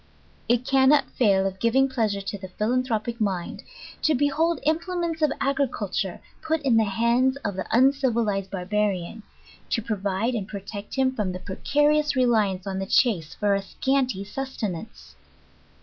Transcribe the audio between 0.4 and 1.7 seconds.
It cannot fail of